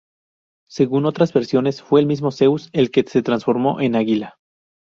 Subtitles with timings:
[0.67, 4.35] Según otras versiones, fue el mismo Zeus el que se transformó en águila.